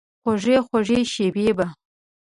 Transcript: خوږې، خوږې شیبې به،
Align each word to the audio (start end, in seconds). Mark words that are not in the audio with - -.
خوږې، 0.21 0.57
خوږې 0.67 0.99
شیبې 1.13 1.47
به، 1.57 1.65